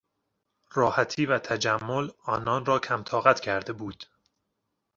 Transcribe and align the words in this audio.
راحتی 0.73 1.25
و 1.25 1.39
تجمل 1.39 2.09
آنان 2.23 2.65
را 2.65 2.79
کمطاقت 2.79 3.39
کرده 3.39 3.73
بود. 3.73 4.05